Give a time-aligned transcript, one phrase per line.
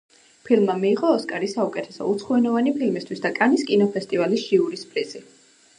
[0.45, 5.23] ფილმმა მიიღო ოსკარი საუკეთესო უცხოენოვანი ფილმისთვის და კანის კინოფესტივალის ჟიურის პრიზი.